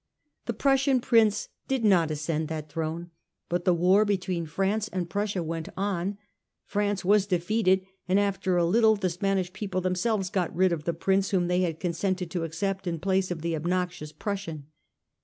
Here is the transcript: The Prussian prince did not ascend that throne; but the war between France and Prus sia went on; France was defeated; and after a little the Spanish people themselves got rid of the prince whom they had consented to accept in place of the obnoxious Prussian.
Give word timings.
The 0.47 0.53
Prussian 0.53 0.99
prince 0.99 1.49
did 1.67 1.83
not 1.85 2.09
ascend 2.09 2.47
that 2.47 2.71
throne; 2.71 3.11
but 3.49 3.65
the 3.65 3.73
war 3.75 4.03
between 4.03 4.47
France 4.47 4.87
and 4.87 5.07
Prus 5.07 5.33
sia 5.33 5.43
went 5.43 5.69
on; 5.77 6.17
France 6.65 7.05
was 7.05 7.27
defeated; 7.27 7.85
and 8.07 8.19
after 8.19 8.57
a 8.57 8.65
little 8.65 8.95
the 8.95 9.11
Spanish 9.11 9.53
people 9.53 9.79
themselves 9.79 10.31
got 10.31 10.55
rid 10.55 10.71
of 10.71 10.85
the 10.85 10.93
prince 10.95 11.29
whom 11.29 11.47
they 11.47 11.61
had 11.61 11.79
consented 11.79 12.31
to 12.31 12.43
accept 12.45 12.87
in 12.87 12.97
place 12.99 13.29
of 13.29 13.43
the 13.43 13.55
obnoxious 13.55 14.11
Prussian. 14.11 14.65